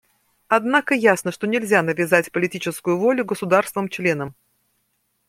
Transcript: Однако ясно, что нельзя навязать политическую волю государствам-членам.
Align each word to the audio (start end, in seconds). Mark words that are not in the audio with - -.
Однако 0.47 0.95
ясно, 0.95 1.31
что 1.31 1.45
нельзя 1.45 1.83
навязать 1.83 2.31
политическую 2.31 2.97
волю 2.97 3.23
государствам-членам. 3.23 4.33